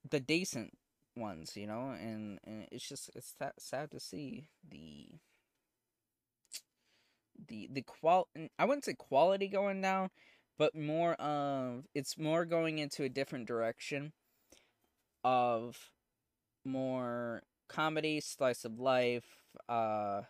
[0.10, 0.78] the decent
[1.16, 5.20] ones, you know, and and it's just it's sad to see the
[7.48, 8.28] the the qual
[8.60, 10.10] I wouldn't say quality going down,
[10.58, 14.14] but more of it's more going into a different direction
[15.24, 15.90] of
[16.66, 19.26] more comedy, slice of life,
[19.70, 20.22] uh,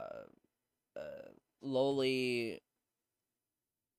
[0.00, 0.26] uh,
[0.96, 1.28] uh,
[1.62, 2.60] lowly,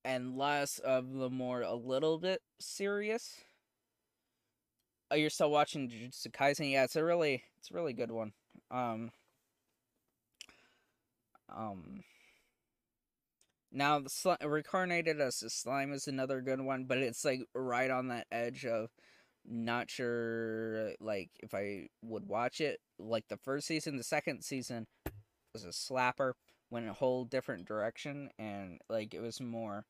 [0.03, 3.43] and less of the more a little bit serious.
[5.11, 6.71] Oh, you're still watching Jujutsu Kaisen?
[6.71, 8.33] Yeah, it's a really, it's a really good one.
[8.71, 9.11] Um,
[11.49, 12.03] um,
[13.75, 18.07] now, the reincarnated as a slime is another good one, but it's like right on
[18.07, 18.89] that edge of
[19.45, 22.79] not sure like if I would watch it.
[22.97, 24.87] Like the first season, the second season
[25.53, 26.33] was a slapper,
[26.69, 29.85] went a whole different direction, and like it was more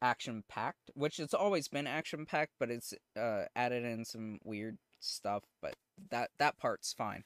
[0.00, 4.78] action packed, which it's always been action packed, but it's uh, added in some weird
[5.00, 5.42] stuff.
[5.60, 5.74] But
[6.10, 7.24] that that part's fine.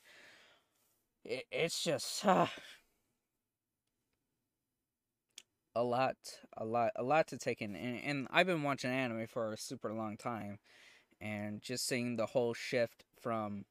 [1.26, 2.24] It, it's just.
[2.24, 2.46] Uh,
[5.74, 6.16] a lot,
[6.56, 7.76] a lot, a lot to take in.
[7.76, 10.58] And, and I've been watching anime for a super long time,
[11.20, 13.64] and just seeing the whole shift from,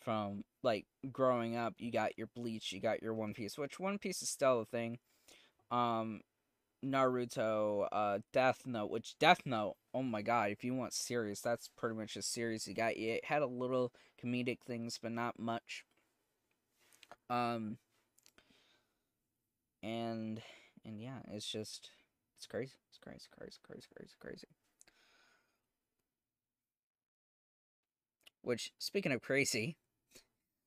[0.00, 3.98] from like growing up, you got your Bleach, you got your One Piece, which One
[3.98, 4.98] Piece is still a thing.
[5.70, 6.20] Um,
[6.84, 11.68] Naruto, uh, Death Note, which Death Note, oh my god, if you want serious, that's
[11.76, 12.96] pretty much a series you got.
[12.96, 15.84] It had a little comedic things, but not much.
[17.28, 17.78] Um,
[19.82, 20.40] and
[20.86, 21.90] and yeah, it's just
[22.36, 22.74] it's crazy.
[22.88, 24.46] It's crazy, crazy, crazy, crazy, crazy.
[28.42, 29.76] Which speaking of crazy,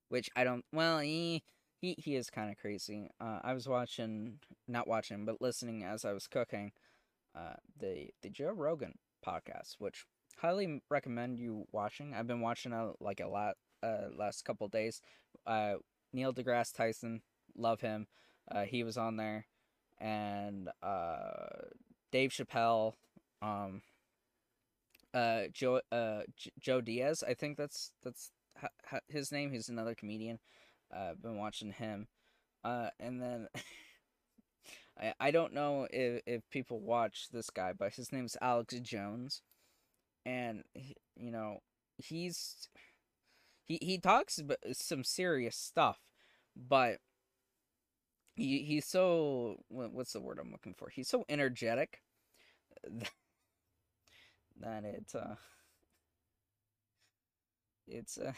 [0.09, 1.43] which I don't well, he
[1.82, 3.09] he, he is kind of crazy.
[3.22, 6.74] Uh, I was watching, not watching, but listening as I was cooking,
[7.36, 8.95] uh, the the Joe Rogan
[9.26, 10.05] podcast, which
[10.38, 12.13] highly recommend you watching.
[12.13, 15.01] I've been watching a like a lot uh last couple days.
[15.47, 15.76] Uh,
[16.11, 17.22] Neil deGrasse Tyson,
[17.55, 18.07] love him.
[18.51, 19.45] Uh, he was on there
[19.99, 21.67] and uh,
[22.11, 22.93] Dave Chappelle.
[23.41, 23.81] Um,
[25.13, 27.23] uh Joe uh J- Joe Diaz.
[27.27, 29.51] I think that's that's ha- ha- his name.
[29.51, 30.39] He's another comedian.
[30.95, 32.07] Uh, been watching him.
[32.63, 33.47] Uh, and then
[34.99, 39.41] I I don't know if if people watch this guy, but his name's Alex Jones,
[40.25, 41.59] and he, you know
[41.97, 42.69] he's
[43.65, 44.39] he he talks
[44.73, 45.99] some serious stuff,
[46.55, 46.99] but
[48.39, 50.89] he he's so what's the word I'm looking for?
[50.89, 52.01] He's so energetic
[54.61, 55.35] that it uh
[57.87, 58.31] it's uh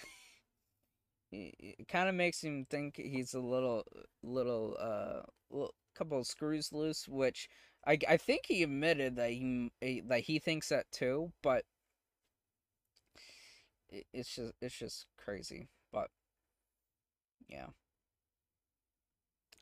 [1.31, 3.83] it, kind of makes him think he's a little
[4.23, 7.49] little uh little, couple of screws loose which
[7.85, 9.71] I, I think he admitted that he
[10.07, 11.65] that he thinks that too but
[13.89, 16.09] it, it's just it's just crazy but
[17.47, 17.67] yeah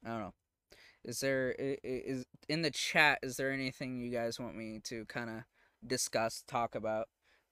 [0.05, 0.33] I don't know
[1.03, 5.29] is there is in the chat is there anything you guys want me to kind
[5.29, 5.43] of
[5.85, 7.07] discuss, talk about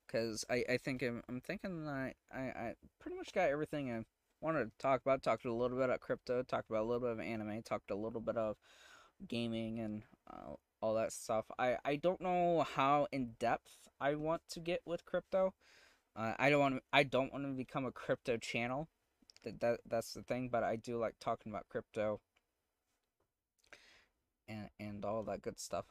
[0.05, 4.03] because I, I think I'm, I'm thinking that I, I pretty much got everything I
[4.41, 5.23] wanted to talk about.
[5.23, 7.95] Talked a little bit about crypto, talked about a little bit of anime, talked a
[7.95, 8.55] little bit of
[9.27, 11.45] gaming and uh, all that stuff.
[11.57, 15.53] I, I don't know how in depth I want to get with crypto.
[16.15, 18.87] Uh, I don't want I don't want to become a crypto channel.
[19.43, 22.19] That, that that's the thing, but I do like talking about crypto
[24.47, 25.85] and and all that good stuff.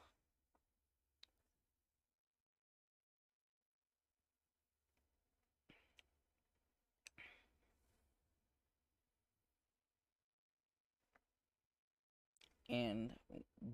[12.68, 13.11] and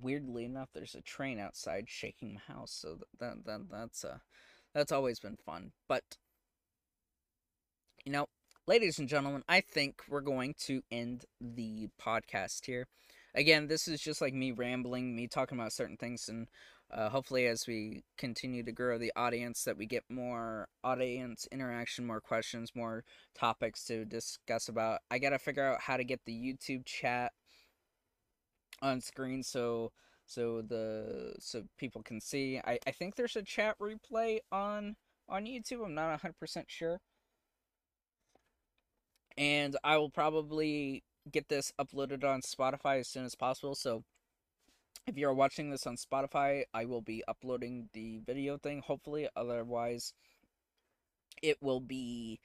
[0.00, 2.72] weirdly enough, there's a train outside shaking my house.
[2.72, 4.18] So that that that's uh
[4.74, 5.72] that's always been fun.
[5.88, 6.16] But
[8.04, 8.26] you know,
[8.66, 12.86] ladies and gentlemen, I think we're going to end the podcast here.
[13.34, 16.48] Again, this is just like me rambling, me talking about certain things, and
[16.92, 22.06] uh, hopefully, as we continue to grow the audience, that we get more audience interaction,
[22.06, 23.04] more questions, more
[23.34, 25.00] topics to discuss about.
[25.10, 27.32] I gotta figure out how to get the YouTube chat
[28.82, 29.92] on screen so
[30.26, 32.60] so the so people can see.
[32.64, 34.96] I I think there's a chat replay on
[35.28, 35.84] on YouTube.
[35.84, 37.00] I'm not 100% sure.
[39.36, 43.74] And I will probably get this uploaded on Spotify as soon as possible.
[43.74, 44.04] So
[45.06, 49.28] if you're watching this on Spotify, I will be uploading the video thing hopefully.
[49.36, 50.12] Otherwise,
[51.42, 52.40] it will be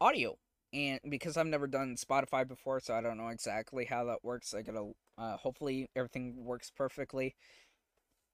[0.00, 0.36] audio
[0.72, 4.54] and because I've never done Spotify before, so I don't know exactly how that works.
[4.54, 7.34] I gotta uh, hopefully everything works perfectly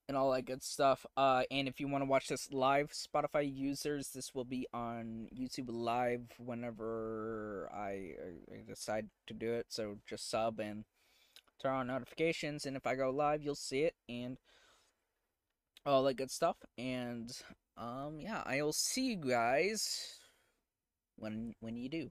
[0.09, 1.05] and all that good stuff.
[1.17, 5.29] Uh, and if you want to watch this live, Spotify users, this will be on
[5.37, 8.15] YouTube Live whenever I,
[8.53, 9.67] I decide to do it.
[9.69, 10.85] So just sub and
[11.61, 14.37] turn on notifications, and if I go live, you'll see it and
[15.85, 16.57] all that good stuff.
[16.77, 17.31] And
[17.77, 20.19] um, yeah, I'll see you guys
[21.17, 22.11] when when you do.